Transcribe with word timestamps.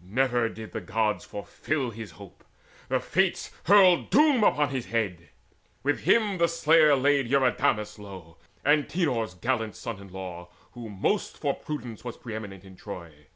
Never 0.00 0.48
did 0.48 0.72
the 0.72 0.80
Gods 0.80 1.22
fulfil 1.26 1.90
His 1.90 2.12
hope: 2.12 2.44
the 2.88 2.98
Fates 2.98 3.50
hurled 3.64 4.08
doom 4.08 4.42
upon 4.42 4.70
his 4.70 4.86
head. 4.86 5.28
With 5.82 6.04
him 6.04 6.38
the 6.38 6.48
slayer 6.48 6.96
laid 6.96 7.28
Eurydamas 7.28 7.98
low, 7.98 8.38
Antenor's 8.64 9.34
gallant 9.34 9.76
son 9.76 9.98
in 10.00 10.08
law, 10.08 10.48
who 10.70 10.88
most 10.88 11.36
For 11.36 11.52
prudence 11.54 12.04
was 12.04 12.16
pre 12.16 12.34
eminent 12.34 12.64
in 12.64 12.74
Troy. 12.74 13.26